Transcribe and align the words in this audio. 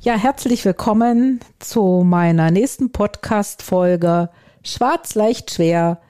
Ja, 0.00 0.14
herzlich 0.14 0.64
willkommen 0.64 1.40
zu 1.58 2.04
meiner 2.06 2.52
nächsten 2.52 2.92
Podcast-Folge 2.92 4.30
Schwarz 4.62 5.16
leicht 5.16 5.50
schwer. 5.50 6.00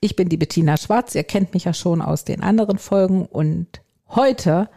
Ich 0.00 0.16
bin 0.16 0.30
die 0.30 0.38
Bettina 0.38 0.78
Schwarz. 0.78 1.14
Ihr 1.14 1.24
kennt 1.24 1.52
mich 1.52 1.64
ja 1.64 1.74
schon 1.74 2.00
aus 2.00 2.24
den 2.24 2.42
anderen 2.42 2.78
Folgen 2.78 3.26
und 3.26 3.82
heute 4.08 4.70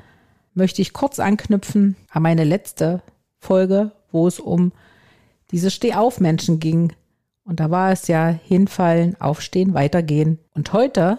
möchte 0.53 0.81
ich 0.81 0.91
kurz 0.91 1.19
anknüpfen 1.19 1.95
an 2.09 2.23
meine 2.23 2.43
letzte 2.43 3.01
Folge, 3.39 3.93
wo 4.11 4.27
es 4.27 4.41
um 4.41 4.73
diese 5.51 5.71
Stehaufmenschen 5.71 6.59
ging. 6.59 6.91
Und 7.45 7.61
da 7.61 7.71
war 7.71 7.93
es 7.93 8.09
ja 8.09 8.27
hinfallen, 8.27 9.19
aufstehen, 9.21 9.73
weitergehen. 9.73 10.37
Und 10.53 10.73
heute 10.73 11.17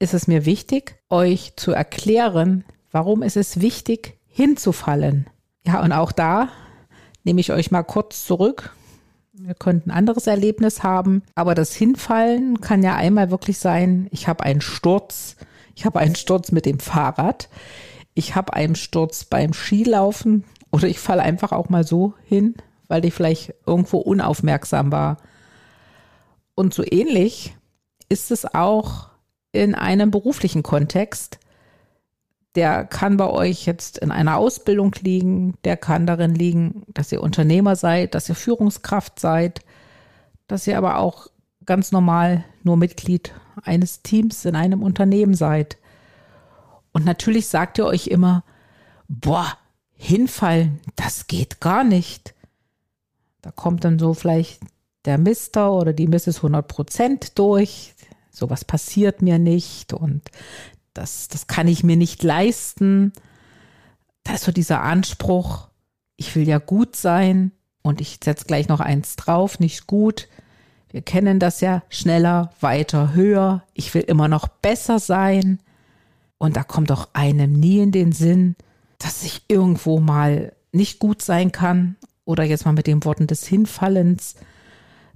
ist 0.00 0.12
es 0.12 0.26
mir 0.26 0.44
wichtig, 0.44 0.96
euch 1.08 1.52
zu 1.54 1.70
erklären, 1.70 2.64
warum 2.90 3.22
ist 3.22 3.36
es 3.36 3.60
wichtig, 3.60 4.18
hinzufallen. 4.26 5.28
Ja, 5.64 5.80
und 5.80 5.92
auch 5.92 6.10
da 6.10 6.48
nehme 7.24 7.40
ich 7.40 7.52
euch 7.52 7.70
mal 7.70 7.82
kurz 7.82 8.24
zurück. 8.24 8.74
Wir 9.32 9.54
könnten 9.54 9.90
ein 9.90 9.96
anderes 9.96 10.28
Erlebnis 10.28 10.82
haben, 10.82 11.22
aber 11.34 11.56
das 11.56 11.74
Hinfallen 11.74 12.60
kann 12.60 12.84
ja 12.84 12.94
einmal 12.94 13.30
wirklich 13.30 13.58
sein, 13.58 14.06
ich 14.12 14.28
habe 14.28 14.44
einen 14.44 14.60
Sturz, 14.60 15.36
ich 15.74 15.84
habe 15.84 15.98
einen 15.98 16.14
Sturz 16.14 16.52
mit 16.52 16.66
dem 16.66 16.78
Fahrrad, 16.78 17.48
ich 18.14 18.36
habe 18.36 18.52
einen 18.54 18.76
Sturz 18.76 19.24
beim 19.24 19.52
Skilaufen. 19.52 20.44
Oder 20.70 20.88
ich 20.88 20.98
falle 20.98 21.22
einfach 21.22 21.52
auch 21.52 21.68
mal 21.68 21.86
so 21.86 22.14
hin, 22.24 22.56
weil 22.88 23.04
ich 23.04 23.14
vielleicht 23.14 23.54
irgendwo 23.64 23.98
unaufmerksam 23.98 24.90
war. 24.90 25.18
Und 26.56 26.74
so 26.74 26.82
ähnlich 26.84 27.56
ist 28.08 28.32
es 28.32 28.54
auch 28.54 29.10
in 29.52 29.76
einem 29.76 30.10
beruflichen 30.10 30.64
Kontext 30.64 31.38
der 32.54 32.84
kann 32.84 33.16
bei 33.16 33.28
euch 33.28 33.66
jetzt 33.66 33.98
in 33.98 34.10
einer 34.10 34.36
Ausbildung 34.36 34.94
liegen, 35.00 35.54
der 35.64 35.76
kann 35.76 36.06
darin 36.06 36.34
liegen, 36.34 36.82
dass 36.88 37.10
ihr 37.10 37.22
Unternehmer 37.22 37.74
seid, 37.76 38.14
dass 38.14 38.28
ihr 38.28 38.34
Führungskraft 38.34 39.18
seid, 39.18 39.60
dass 40.46 40.66
ihr 40.66 40.78
aber 40.78 40.98
auch 40.98 41.28
ganz 41.66 41.90
normal 41.90 42.44
nur 42.62 42.76
Mitglied 42.76 43.32
eines 43.62 44.02
Teams 44.02 44.44
in 44.44 44.54
einem 44.54 44.82
Unternehmen 44.82 45.34
seid. 45.34 45.78
Und 46.92 47.04
natürlich 47.04 47.48
sagt 47.48 47.78
ihr 47.78 47.86
euch 47.86 48.06
immer, 48.06 48.44
boah, 49.08 49.58
hinfallen, 49.94 50.80
das 50.96 51.26
geht 51.26 51.60
gar 51.60 51.82
nicht. 51.82 52.34
Da 53.42 53.50
kommt 53.50 53.84
dann 53.84 53.98
so 53.98 54.14
vielleicht 54.14 54.60
der 55.04 55.18
Mister 55.18 55.72
oder 55.72 55.92
die 55.92 56.06
Mrs. 56.06 56.36
100 56.36 56.66
Prozent 56.66 57.38
durch. 57.38 57.94
Sowas 58.30 58.64
passiert 58.64 59.22
mir 59.22 59.38
nicht 59.38 59.92
und 59.92 60.22
das, 60.94 61.28
das 61.28 61.46
kann 61.46 61.68
ich 61.68 61.84
mir 61.84 61.96
nicht 61.96 62.22
leisten. 62.22 63.12
Da 64.22 64.34
ist 64.34 64.44
so 64.44 64.52
dieser 64.52 64.82
Anspruch, 64.82 65.68
ich 66.16 66.34
will 66.34 66.48
ja 66.48 66.58
gut 66.58 66.96
sein 66.96 67.52
und 67.82 68.00
ich 68.00 68.18
setze 68.22 68.46
gleich 68.46 68.68
noch 68.68 68.80
eins 68.80 69.16
drauf, 69.16 69.60
nicht 69.60 69.86
gut. 69.86 70.28
Wir 70.90 71.02
kennen 71.02 71.40
das 71.40 71.60
ja 71.60 71.82
schneller, 71.88 72.52
weiter, 72.60 73.14
höher. 73.14 73.64
Ich 73.74 73.92
will 73.94 74.02
immer 74.02 74.28
noch 74.28 74.46
besser 74.46 75.00
sein. 75.00 75.58
Und 76.38 76.56
da 76.56 76.62
kommt 76.62 76.90
doch 76.90 77.08
einem 77.14 77.52
nie 77.52 77.80
in 77.80 77.90
den 77.90 78.12
Sinn, 78.12 78.54
dass 78.98 79.24
ich 79.24 79.42
irgendwo 79.48 79.98
mal 79.98 80.52
nicht 80.72 81.00
gut 81.00 81.20
sein 81.20 81.52
kann 81.52 81.96
oder 82.24 82.44
jetzt 82.44 82.64
mal 82.64 82.72
mit 82.72 82.86
den 82.86 83.04
Worten 83.04 83.26
des 83.26 83.46
Hinfallens, 83.46 84.36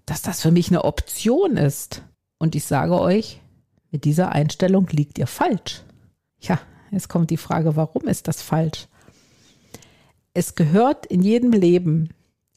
dass 0.05 0.23
das 0.23 0.43
für 0.43 0.51
mich 0.51 0.69
eine 0.69 0.85
Option 0.85 1.57
ist. 1.57 2.03
Und 2.39 2.55
ich 2.55 2.65
sage 2.65 2.99
euch, 2.99 3.41
mit 3.91 4.05
dieser 4.05 4.33
Einstellung 4.33 4.87
liegt 4.89 5.19
ihr 5.19 5.27
falsch. 5.27 5.83
Ja, 6.41 6.61
jetzt 6.91 7.09
kommt 7.09 7.31
die 7.31 7.37
Frage, 7.37 7.77
warum 7.77 8.07
ist 8.07 8.29
das 8.29 8.43
falsch? 8.43 8.89
Es 10.35 10.55
gehört 10.55 11.07
in 11.07 11.23
jedem 11.23 11.53
Leben, 11.53 12.11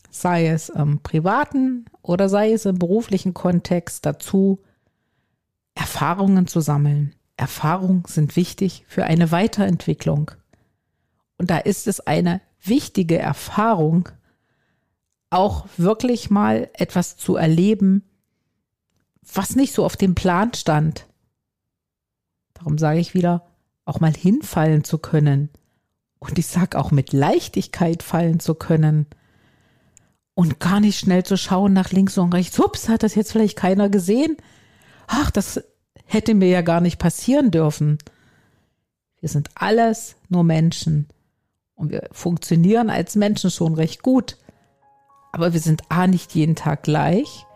sei 0.09 0.47
es 0.47 0.69
im 0.69 0.99
privaten 0.99 1.85
oder 2.01 2.29
sei 2.29 2.51
es 2.51 2.65
im 2.65 2.77
beruflichen 2.77 3.33
Kontext 3.33 4.05
dazu, 4.05 4.59
Erfahrungen 5.73 6.47
zu 6.47 6.59
sammeln. 6.59 7.15
Erfahrungen 7.37 8.03
sind 8.05 8.35
wichtig 8.35 8.83
für 8.87 9.05
eine 9.05 9.31
Weiterentwicklung. 9.31 10.31
Und 11.37 11.49
da 11.49 11.57
ist 11.57 11.87
es 11.87 12.01
eine 12.01 12.41
wichtige 12.61 13.17
Erfahrung, 13.17 14.09
auch 15.31 15.65
wirklich 15.77 16.29
mal 16.29 16.69
etwas 16.73 17.17
zu 17.17 17.37
erleben, 17.37 18.03
was 19.33 19.55
nicht 19.55 19.73
so 19.73 19.85
auf 19.85 19.95
dem 19.95 20.13
Plan 20.13 20.53
stand, 20.53 21.07
Darum 22.61 22.77
sage 22.77 22.99
ich 22.99 23.15
wieder, 23.15 23.43
auch 23.85 23.99
mal 23.99 24.13
hinfallen 24.13 24.83
zu 24.83 24.99
können. 24.99 25.49
Und 26.19 26.37
ich 26.37 26.45
sage 26.45 26.77
auch 26.77 26.91
mit 26.91 27.11
Leichtigkeit 27.11 28.03
fallen 28.03 28.39
zu 28.39 28.53
können. 28.53 29.07
Und 30.35 30.59
gar 30.59 30.79
nicht 30.79 30.99
schnell 30.99 31.23
zu 31.23 31.37
schauen 31.37 31.73
nach 31.73 31.91
links 31.91 32.19
und 32.19 32.33
rechts. 32.35 32.59
Ups, 32.59 32.87
hat 32.87 33.01
das 33.01 33.15
jetzt 33.15 33.31
vielleicht 33.31 33.57
keiner 33.57 33.89
gesehen? 33.89 34.37
Ach, 35.07 35.31
das 35.31 35.63
hätte 36.05 36.35
mir 36.35 36.49
ja 36.49 36.61
gar 36.61 36.81
nicht 36.81 36.99
passieren 36.99 37.49
dürfen. 37.49 37.97
Wir 39.19 39.29
sind 39.29 39.49
alles 39.55 40.15
nur 40.29 40.43
Menschen. 40.43 41.07
Und 41.73 41.89
wir 41.89 42.09
funktionieren 42.11 42.91
als 42.91 43.15
Menschen 43.15 43.49
schon 43.49 43.73
recht 43.73 44.03
gut. 44.03 44.37
Aber 45.31 45.53
wir 45.53 45.59
sind 45.59 45.81
A 45.89 46.05
nicht 46.05 46.35
jeden 46.35 46.55
Tag 46.55 46.83
gleich. 46.83 47.47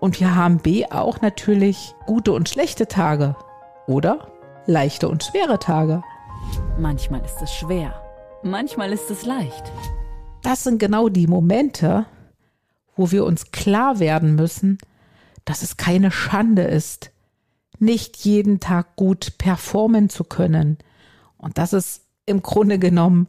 Und 0.00 0.20
wir 0.20 0.34
haben 0.34 0.58
B 0.58 0.84
auch 0.84 1.22
natürlich 1.22 1.94
gute 2.04 2.32
und 2.32 2.50
schlechte 2.50 2.88
Tage. 2.88 3.36
Oder? 3.86 4.33
Leichte 4.66 5.08
und 5.08 5.22
schwere 5.22 5.58
Tage. 5.58 6.02
Manchmal 6.78 7.24
ist 7.24 7.40
es 7.42 7.52
schwer, 7.52 7.94
manchmal 8.42 8.92
ist 8.92 9.10
es 9.10 9.24
leicht. 9.24 9.72
Das 10.42 10.62
sind 10.64 10.78
genau 10.78 11.08
die 11.08 11.26
Momente, 11.26 12.06
wo 12.96 13.10
wir 13.10 13.24
uns 13.24 13.50
klar 13.50 13.98
werden 13.98 14.34
müssen, 14.34 14.78
dass 15.44 15.62
es 15.62 15.76
keine 15.76 16.10
Schande 16.10 16.62
ist, 16.62 17.10
nicht 17.78 18.16
jeden 18.24 18.60
Tag 18.60 18.96
gut 18.96 19.36
performen 19.38 20.08
zu 20.08 20.24
können 20.24 20.78
und 21.38 21.58
dass 21.58 21.72
es 21.72 22.02
im 22.26 22.42
Grunde 22.42 22.78
genommen 22.78 23.28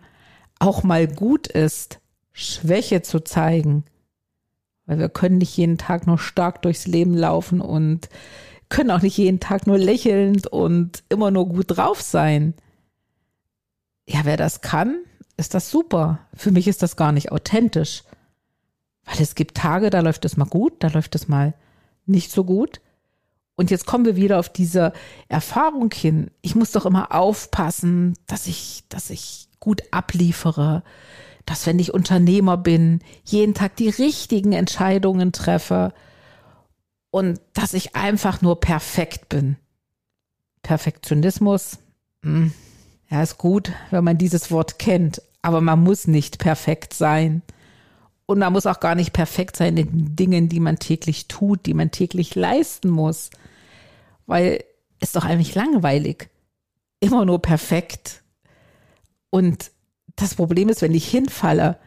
auch 0.59 0.83
mal 0.83 1.07
gut 1.07 1.47
ist, 1.47 1.99
Schwäche 2.31 3.01
zu 3.01 3.19
zeigen. 3.21 3.85
Weil 4.85 4.99
wir 4.99 5.09
können 5.09 5.39
nicht 5.39 5.57
jeden 5.57 5.77
Tag 5.77 6.05
nur 6.05 6.19
stark 6.19 6.61
durchs 6.61 6.85
Leben 6.85 7.15
laufen 7.15 7.59
und 7.59 8.07
können 8.69 8.91
auch 8.91 9.01
nicht 9.01 9.17
jeden 9.17 9.39
Tag 9.39 9.67
nur 9.67 9.77
lächelnd 9.77 10.47
und 10.47 11.03
immer 11.09 11.31
nur 11.31 11.47
gut 11.47 11.65
drauf 11.67 12.01
sein. 12.01 12.53
Ja, 14.07 14.21
wer 14.23 14.37
das 14.37 14.61
kann, 14.61 14.99
ist 15.37 15.53
das 15.53 15.69
super. 15.69 16.19
Für 16.33 16.51
mich 16.51 16.67
ist 16.67 16.81
das 16.81 16.95
gar 16.95 17.11
nicht 17.11 17.31
authentisch. 17.31 18.03
Weil 19.05 19.21
es 19.21 19.35
gibt 19.35 19.55
Tage, 19.55 19.89
da 19.89 19.99
läuft 19.99 20.25
es 20.25 20.37
mal 20.37 20.45
gut, 20.45 20.73
da 20.79 20.87
läuft 20.87 21.15
es 21.15 21.27
mal 21.27 21.53
nicht 22.05 22.31
so 22.31 22.43
gut. 22.43 22.81
Und 23.55 23.71
jetzt 23.71 23.85
kommen 23.85 24.05
wir 24.05 24.15
wieder 24.15 24.39
auf 24.39 24.49
diese 24.49 24.93
Erfahrung 25.29 25.91
hin. 25.93 26.31
Ich 26.41 26.55
muss 26.55 26.71
doch 26.71 26.85
immer 26.85 27.13
aufpassen, 27.13 28.15
dass 28.27 28.47
ich, 28.47 28.83
dass 28.89 29.09
ich 29.09 29.47
gut 29.59 29.81
abliefere, 29.91 30.83
dass 31.45 31.65
wenn 31.65 31.79
ich 31.79 31.93
Unternehmer 31.93 32.57
bin, 32.57 32.99
jeden 33.23 33.53
Tag 33.53 33.75
die 33.77 33.89
richtigen 33.89 34.51
Entscheidungen 34.51 35.31
treffe, 35.31 35.93
und 37.15 37.39
dass 37.53 37.73
ich 37.73 37.95
einfach 37.95 38.41
nur 38.41 38.59
perfekt 38.59 39.29
bin. 39.29 39.55
Perfektionismus, 40.63 41.77
mh, 42.23 42.29
hm, 42.29 42.53
ja, 43.09 43.23
ist 43.23 43.37
gut, 43.37 43.71
wenn 43.89 44.03
man 44.03 44.17
dieses 44.17 44.51
Wort 44.51 44.79
kennt, 44.79 45.21
aber 45.41 45.61
man 45.61 45.81
muss 45.81 46.07
nicht 46.07 46.39
perfekt 46.39 46.93
sein. 46.93 47.41
Und 48.25 48.39
man 48.39 48.51
muss 48.51 48.65
auch 48.65 48.81
gar 48.81 48.95
nicht 48.95 49.13
perfekt 49.13 49.55
sein 49.55 49.77
in 49.77 49.87
den 49.87 50.15
Dingen, 50.17 50.49
die 50.49 50.59
man 50.59 50.77
täglich 50.77 51.29
tut, 51.29 51.65
die 51.67 51.73
man 51.73 51.89
täglich 51.89 52.35
leisten 52.35 52.89
muss. 52.89 53.29
Weil 54.25 54.65
es 54.99 55.13
doch 55.13 55.23
eigentlich 55.23 55.55
langweilig. 55.55 56.29
Immer 56.99 57.23
nur 57.23 57.41
perfekt. 57.41 58.23
Und 59.29 59.71
das 60.17 60.35
Problem 60.35 60.67
ist, 60.67 60.81
wenn 60.81 60.93
ich 60.93 61.07
hinfalle 61.07 61.77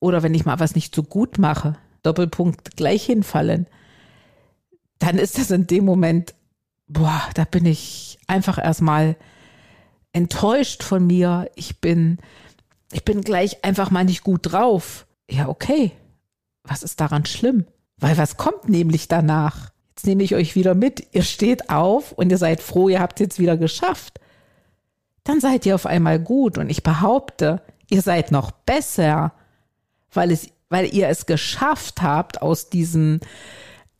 oder 0.00 0.24
wenn 0.24 0.34
ich 0.34 0.46
mal 0.46 0.58
was 0.58 0.74
nicht 0.74 0.96
so 0.96 1.04
gut 1.04 1.38
mache, 1.38 1.76
Doppelpunkt 2.02 2.76
gleich 2.76 3.06
hinfallen, 3.06 3.68
dann 4.98 5.18
ist 5.18 5.38
das 5.38 5.50
in 5.50 5.66
dem 5.66 5.84
Moment, 5.84 6.34
boah, 6.86 7.22
da 7.34 7.44
bin 7.44 7.66
ich 7.66 8.18
einfach 8.26 8.58
erstmal 8.58 9.16
enttäuscht 10.12 10.82
von 10.82 11.06
mir. 11.06 11.50
Ich 11.54 11.80
bin 11.80 12.18
ich 12.92 13.04
bin 13.04 13.20
gleich 13.20 13.64
einfach 13.64 13.90
mal 13.90 14.04
nicht 14.04 14.24
gut 14.24 14.52
drauf. 14.52 15.06
Ja, 15.30 15.48
okay. 15.48 15.92
Was 16.64 16.82
ist 16.82 17.00
daran 17.00 17.26
schlimm? 17.26 17.66
Weil 17.98 18.16
was 18.16 18.36
kommt 18.36 18.68
nämlich 18.68 19.08
danach? 19.08 19.70
Jetzt 19.90 20.06
nehme 20.06 20.22
ich 20.22 20.34
euch 20.34 20.54
wieder 20.54 20.74
mit. 20.74 21.08
Ihr 21.12 21.22
steht 21.22 21.70
auf 21.70 22.12
und 22.12 22.30
ihr 22.30 22.38
seid 22.38 22.60
froh, 22.62 22.88
ihr 22.88 23.00
habt 23.00 23.20
es 23.20 23.24
jetzt 23.24 23.38
wieder 23.38 23.56
geschafft. 23.56 24.20
Dann 25.24 25.40
seid 25.40 25.66
ihr 25.66 25.74
auf 25.74 25.86
einmal 25.86 26.18
gut 26.18 26.56
und 26.56 26.70
ich 26.70 26.82
behaupte, 26.82 27.60
ihr 27.90 28.00
seid 28.00 28.30
noch 28.30 28.50
besser, 28.50 29.32
weil 30.12 30.30
es, 30.30 30.48
weil 30.70 30.94
ihr 30.94 31.08
es 31.08 31.26
geschafft 31.26 32.00
habt 32.00 32.40
aus 32.40 32.70
diesem 32.70 33.20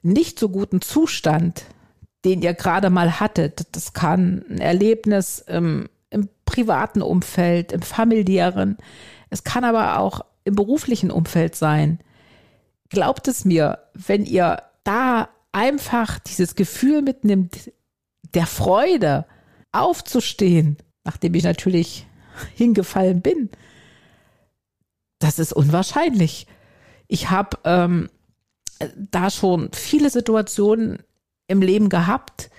nicht 0.03 0.39
so 0.39 0.49
guten 0.49 0.81
Zustand, 0.81 1.65
den 2.25 2.43
ihr 2.43 2.55
gerade 2.55 2.91
mal 2.91 3.21
hattet. 3.21 3.67
Das 3.73 3.93
kann 3.93 4.45
ein 4.49 4.59
Erlebnis 4.59 5.39
im, 5.41 5.89
im 6.11 6.29
privaten 6.45 7.03
Umfeld, 7.03 7.73
im 7.73 7.83
familiären. 7.83 8.77
Es 9.31 9.45
kann 9.45 9.65
aber 9.65 9.99
auch 9.99 10.25
im 10.45 10.55
beruflichen 10.55 11.11
Umfeld 11.11 11.55
sein. 11.55 12.01
Glaubt 12.89 13.29
es 13.29 13.45
mir, 13.45 13.79
wenn 13.93 14.25
ihr 14.25 14.63
da 14.85 15.29
einfach 15.53 16.19
dieses 16.19 16.55
Gefühl 16.55 17.03
mitnimmt, 17.03 17.71
der 18.35 18.47
Freude 18.47 19.27
aufzustehen, 19.73 20.79
nachdem 21.05 21.35
ich 21.35 21.45
natürlich 21.45 22.07
hingefallen 22.55 23.21
bin, 23.21 23.51
das 25.19 25.39
ist 25.39 25.53
unwahrscheinlich. 25.53 26.47
Ich 27.09 27.31
habe 27.31 27.59
ähm, 27.65 28.09
da 28.97 29.31
schon 29.31 29.71
viele 29.73 30.11
Situationen 30.11 31.03
im 31.47 31.63
Leben 31.63 31.89
gehabt, 31.89 32.51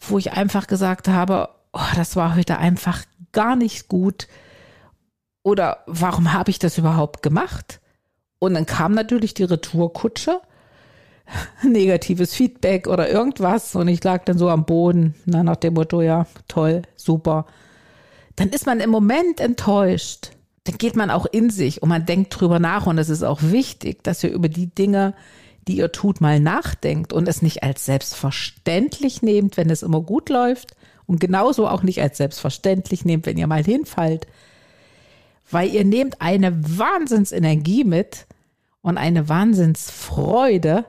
wo 0.00 0.18
ich 0.18 0.32
einfach 0.32 0.66
gesagt 0.66 1.08
habe, 1.08 1.48
oh, 1.72 1.94
das 1.94 2.16
war 2.16 2.36
heute 2.36 2.58
einfach 2.58 3.04
gar 3.32 3.56
nicht 3.56 3.88
gut. 3.88 4.28
Oder 5.42 5.84
warum 5.86 6.32
habe 6.32 6.50
ich 6.50 6.58
das 6.58 6.78
überhaupt 6.78 7.22
gemacht? 7.22 7.80
Und 8.38 8.54
dann 8.54 8.66
kam 8.66 8.92
natürlich 8.92 9.34
die 9.34 9.44
Retourkutsche, 9.44 10.40
negatives 11.62 12.34
Feedback 12.34 12.86
oder 12.86 13.08
irgendwas. 13.08 13.74
Und 13.74 13.88
ich 13.88 14.02
lag 14.02 14.24
dann 14.24 14.38
so 14.38 14.48
am 14.48 14.64
Boden, 14.64 15.14
na, 15.24 15.42
nach 15.42 15.56
dem 15.56 15.74
Motto, 15.74 16.02
ja, 16.02 16.26
toll, 16.48 16.82
super. 16.96 17.46
Dann 18.36 18.50
ist 18.50 18.66
man 18.66 18.80
im 18.80 18.90
Moment 18.90 19.40
enttäuscht. 19.40 20.30
Dann 20.66 20.78
geht 20.78 20.96
man 20.96 21.10
auch 21.10 21.26
in 21.26 21.48
sich 21.48 21.80
und 21.80 21.88
man 21.88 22.06
denkt 22.06 22.38
drüber 22.38 22.58
nach. 22.58 22.86
Und 22.86 22.98
es 22.98 23.08
ist 23.08 23.22
auch 23.22 23.40
wichtig, 23.40 24.02
dass 24.02 24.22
ihr 24.24 24.32
über 24.32 24.48
die 24.48 24.66
Dinge, 24.66 25.14
die 25.68 25.76
ihr 25.76 25.92
tut, 25.92 26.20
mal 26.20 26.40
nachdenkt 26.40 27.12
und 27.12 27.28
es 27.28 27.40
nicht 27.40 27.62
als 27.62 27.84
selbstverständlich 27.84 29.22
nehmt, 29.22 29.56
wenn 29.56 29.70
es 29.70 29.82
immer 29.82 30.00
gut 30.00 30.28
läuft. 30.28 30.76
Und 31.06 31.20
genauso 31.20 31.68
auch 31.68 31.84
nicht 31.84 32.02
als 32.02 32.16
selbstverständlich 32.16 33.04
nehmt, 33.04 33.26
wenn 33.26 33.38
ihr 33.38 33.46
mal 33.46 33.62
hinfallt. 33.62 34.26
Weil 35.48 35.68
ihr 35.68 35.84
nehmt 35.84 36.20
eine 36.20 36.78
Wahnsinnsenergie 36.78 37.84
mit 37.84 38.26
und 38.82 38.98
eine 38.98 39.28
Wahnsinnsfreude. 39.28 40.84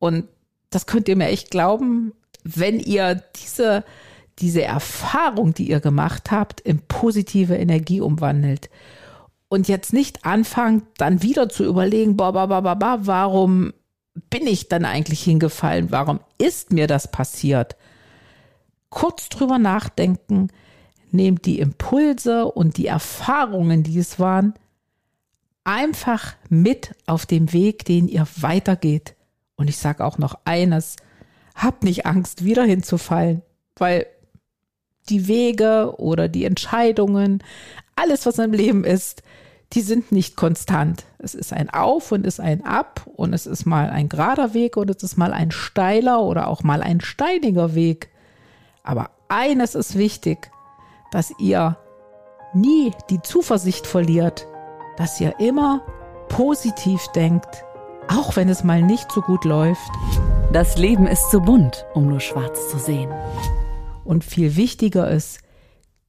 Und 0.00 0.26
das 0.70 0.86
könnt 0.86 1.08
ihr 1.08 1.16
mir 1.16 1.28
echt 1.28 1.52
glauben, 1.52 2.12
wenn 2.42 2.80
ihr 2.80 3.22
diese, 3.36 3.84
diese 4.38 4.62
Erfahrung, 4.62 5.54
die 5.54 5.70
ihr 5.70 5.80
gemacht 5.80 6.30
habt, 6.30 6.60
in 6.60 6.80
positive 6.80 7.56
Energie 7.56 8.00
umwandelt 8.00 8.68
und 9.48 9.68
jetzt 9.68 9.92
nicht 9.92 10.24
anfangt, 10.24 10.84
dann 10.96 11.22
wieder 11.22 11.48
zu 11.48 11.64
überlegen, 11.64 12.16
boah, 12.16 12.32
boah, 12.32 12.48
boah, 12.48 12.62
boah, 12.62 12.76
boah, 12.76 12.98
warum 13.02 13.72
bin 14.30 14.46
ich 14.46 14.68
dann 14.68 14.84
eigentlich 14.84 15.22
hingefallen? 15.22 15.90
Warum 15.90 16.20
ist 16.38 16.72
mir 16.72 16.86
das 16.86 17.10
passiert? 17.10 17.76
Kurz 18.90 19.28
drüber 19.28 19.58
nachdenken, 19.58 20.48
nehmt 21.10 21.46
die 21.46 21.60
Impulse 21.60 22.46
und 22.46 22.76
die 22.76 22.86
Erfahrungen, 22.86 23.82
die 23.82 23.98
es 23.98 24.18
waren, 24.18 24.54
einfach 25.64 26.34
mit 26.48 26.94
auf 27.06 27.26
dem 27.26 27.52
Weg, 27.52 27.84
den 27.84 28.08
ihr 28.08 28.26
weitergeht. 28.36 29.14
Und 29.56 29.68
ich 29.68 29.78
sage 29.78 30.04
auch 30.04 30.18
noch 30.18 30.38
eines, 30.44 30.96
habt 31.54 31.84
nicht 31.84 32.06
Angst, 32.06 32.44
wieder 32.44 32.64
hinzufallen, 32.64 33.42
weil 33.76 34.06
die 35.08 35.28
Wege 35.28 35.94
oder 35.98 36.28
die 36.28 36.44
Entscheidungen, 36.44 37.42
alles, 37.96 38.26
was 38.26 38.38
im 38.38 38.52
Leben 38.52 38.84
ist, 38.84 39.22
die 39.72 39.80
sind 39.80 40.12
nicht 40.12 40.36
konstant. 40.36 41.04
Es 41.18 41.34
ist 41.34 41.52
ein 41.52 41.70
Auf 41.70 42.12
und 42.12 42.26
ist 42.26 42.40
ein 42.40 42.64
Ab 42.64 43.06
und 43.16 43.32
es 43.32 43.46
ist 43.46 43.66
mal 43.66 43.90
ein 43.90 44.08
gerader 44.08 44.54
Weg 44.54 44.76
und 44.76 44.88
es 44.90 45.02
ist 45.02 45.16
mal 45.16 45.32
ein 45.32 45.50
steiler 45.50 46.22
oder 46.22 46.48
auch 46.48 46.62
mal 46.62 46.82
ein 46.82 47.00
steiniger 47.00 47.74
Weg. 47.74 48.10
Aber 48.82 49.10
eines 49.28 49.74
ist 49.74 49.96
wichtig, 49.96 50.50
dass 51.10 51.32
ihr 51.38 51.76
nie 52.52 52.92
die 53.10 53.20
Zuversicht 53.22 53.86
verliert, 53.86 54.46
dass 54.96 55.20
ihr 55.20 55.38
immer 55.40 55.82
positiv 56.28 57.06
denkt, 57.08 57.64
auch 58.08 58.36
wenn 58.36 58.48
es 58.48 58.62
mal 58.62 58.82
nicht 58.82 59.10
so 59.10 59.22
gut 59.22 59.44
läuft. 59.44 59.90
Das 60.52 60.76
Leben 60.78 61.06
ist 61.06 61.30
zu 61.30 61.40
bunt, 61.40 61.84
um 61.94 62.06
nur 62.06 62.20
schwarz 62.20 62.70
zu 62.70 62.78
sehen. 62.78 63.10
Und 64.04 64.24
viel 64.24 64.56
wichtiger 64.56 65.10
ist, 65.10 65.40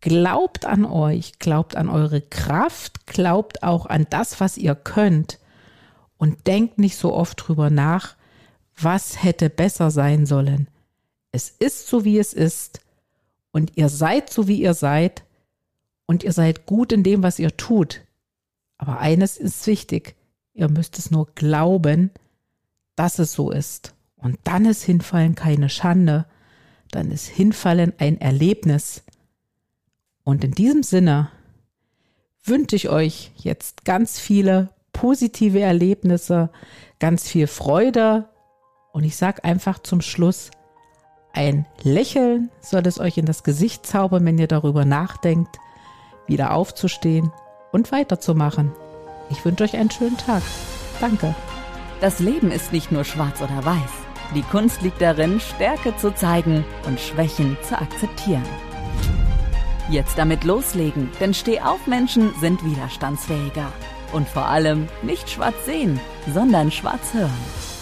Glaubt 0.06 0.68
an 0.68 0.86
euch, 0.86 1.40
glaubt 1.40 1.76
an 1.76 1.90
eure 1.90 2.22
Kraft, 2.22 3.08
glaubt 3.08 3.64
auch 3.64 3.88
an 3.88 4.06
das, 4.12 4.40
was 4.40 4.56
ihr 4.56 4.76
könnt 4.76 5.40
und 6.18 6.46
denkt 6.46 6.78
nicht 6.78 6.96
so 6.96 7.12
oft 7.12 7.48
drüber 7.48 7.72
nach, 7.72 8.16
was 8.80 9.24
hätte 9.24 9.50
besser 9.50 9.90
sein 9.90 10.28
sollen. 10.28 10.68
Es 11.32 11.50
ist 11.50 11.88
so, 11.88 12.06
wie 12.06 12.20
es 12.20 12.34
ist 12.34 12.82
und 13.52 13.78
ihr 13.78 13.90
seid 13.90 14.30
so, 14.30 14.48
wie 14.48 14.62
ihr 14.62 14.76
seid 14.76 15.24
und 16.06 16.24
ihr 16.24 16.34
seid 16.34 16.68
gut 16.68 16.92
in 16.92 17.02
dem, 17.02 17.24
was 17.24 17.40
ihr 17.40 17.58
tut. 17.58 18.02
Aber 18.78 19.00
eines 19.00 19.38
ist 19.38 19.66
wichtig, 19.66 20.14
ihr 20.54 20.70
müsst 20.70 21.00
es 21.00 21.10
nur 21.10 21.30
glauben, 21.34 22.12
dass 22.96 23.18
es 23.18 23.34
so 23.34 23.50
ist. 23.50 23.96
Und 24.18 24.38
dann 24.44 24.66
ist 24.66 24.84
Hinfallen 24.84 25.34
keine 25.34 25.70
Schande, 25.70 26.28
dann 26.96 27.12
ist 27.12 27.28
Hinfallen 27.28 27.94
ein 27.98 28.20
Erlebnis. 28.20 29.04
Und 30.24 30.44
in 30.44 30.52
diesem 30.52 30.82
Sinne 30.82 31.30
wünsche 32.44 32.76
ich 32.76 32.90
euch 32.90 33.32
jetzt 33.36 33.86
ganz 33.86 34.20
viele 34.20 34.70
positive 34.94 35.60
Erlebnisse, 35.60 36.50
ganz 37.00 37.28
viel 37.28 37.48
Freude 37.48 38.30
und 38.94 39.04
ich 39.04 39.18
sage 39.18 39.44
einfach 39.44 39.80
zum 39.80 40.00
Schluss, 40.00 40.52
ein 41.34 41.66
Lächeln 41.84 42.50
soll 42.62 42.88
es 42.88 42.98
euch 42.98 43.18
in 43.18 43.26
das 43.26 43.44
Gesicht 43.44 43.86
zaubern, 43.86 44.26
wenn 44.26 44.38
ihr 44.38 44.48
darüber 44.48 44.86
nachdenkt, 44.86 45.60
wieder 46.28 46.54
aufzustehen 46.54 47.34
und 47.74 47.92
weiterzumachen. 47.92 48.72
Ich 49.30 49.44
wünsche 49.44 49.66
euch 49.66 49.76
einen 49.76 49.92
schönen 49.92 50.18
Tag. 50.18 50.42
Danke. 51.02 51.36
Das 52.00 52.20
Leben 52.20 52.52
ist 52.52 52.72
nicht 52.72 52.92
nur 52.92 53.04
schwarz 53.04 53.42
oder 53.42 53.66
weiß. 53.66 54.05
Die 54.34 54.42
Kunst 54.44 54.82
liegt 54.82 55.02
darin, 55.02 55.40
Stärke 55.40 55.96
zu 55.98 56.14
zeigen 56.14 56.66
und 56.88 57.00
Schwächen 57.00 57.58
zu 57.62 57.78
akzeptieren. 57.78 58.46
Jetzt 59.90 60.18
damit 60.18 60.44
loslegen, 60.44 61.12
denn 61.20 61.34
Stehaufmenschen 61.34 62.34
sind 62.40 62.64
widerstandsfähiger. 62.66 63.72
Und 64.14 64.28
vor 64.28 64.46
allem 64.46 64.88
nicht 65.04 65.30
schwarz 65.30 65.66
sehen, 65.66 66.00
sondern 66.34 66.72
schwarz 66.72 67.14
hören. 67.14 67.75